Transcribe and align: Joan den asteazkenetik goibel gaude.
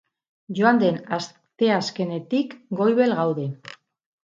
Joan 0.59 0.79
den 0.83 0.97
asteazkenetik 1.17 2.59
goibel 2.83 3.17
gaude. 3.23 3.49